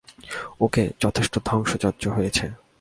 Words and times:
ওকে, 0.61 0.83
যথেষ্ট 0.99 1.33
ধ্বংসযজ্ঞ 1.45 2.03
হয়েছে। 2.11 2.45